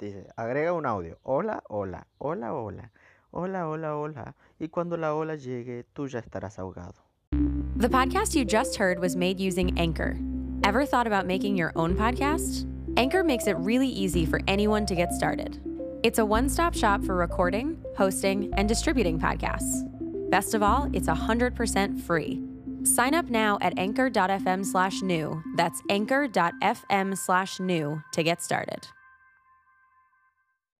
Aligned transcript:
Dice, 0.00 0.26
agrega 0.34 0.72
un 0.72 0.86
audio. 0.86 1.18
Hola, 1.24 1.62
hola, 1.68 2.06
hola, 2.18 2.54
hola, 2.54 2.90
hola, 3.32 3.68
hola, 3.68 3.96
hola. 3.96 4.34
Y 4.58 4.68
cuando 4.68 4.96
la 4.96 5.14
ola 5.14 5.36
llegue, 5.36 5.84
tú 5.92 6.08
ya 6.08 6.20
estarás 6.20 6.58
ahogado. 6.58 6.94
The 7.76 7.88
podcast 7.88 8.34
you 8.34 8.46
just 8.46 8.76
heard 8.76 8.98
was 8.98 9.14
made 9.14 9.38
using 9.38 9.78
Anchor. 9.78 10.16
Ever 10.64 10.86
thought 10.86 11.06
about 11.06 11.26
making 11.26 11.54
your 11.54 11.72
own 11.76 11.94
podcast? 11.96 12.66
Anchor 12.96 13.22
makes 13.22 13.46
it 13.46 13.56
really 13.58 13.88
easy 13.88 14.24
for 14.24 14.40
anyone 14.48 14.86
to 14.86 14.94
get 14.94 15.12
started. 15.12 15.60
It's 16.02 16.18
a 16.18 16.24
one 16.24 16.48
stop 16.48 16.74
shop 16.74 17.04
for 17.04 17.14
recording, 17.14 17.76
hosting, 17.94 18.50
and 18.54 18.66
distributing 18.66 19.18
podcasts. 19.18 19.84
Best 20.30 20.54
of 20.54 20.62
all, 20.62 20.88
it's 20.94 21.08
100% 21.08 22.00
free. 22.00 22.42
Sign 22.84 23.14
up 23.14 23.28
now 23.28 23.58
at 23.60 23.78
anchor.fm 23.78 24.64
slash 24.64 25.02
new. 25.02 25.42
That's 25.56 25.82
anchor.fm 25.90 27.18
slash 27.18 27.60
new 27.60 28.02
to 28.12 28.22
get 28.22 28.42
started. 28.42 28.86